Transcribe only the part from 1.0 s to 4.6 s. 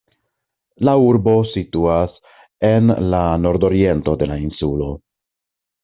urbo situas en la nordoriento de la